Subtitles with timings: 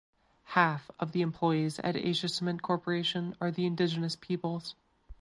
[0.55, 4.73] Half of employees at Asia Cement Corporation are the indigenous peoples.